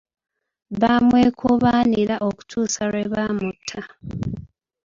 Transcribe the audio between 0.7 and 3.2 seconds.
Bamwekobaanira okutuusa lwe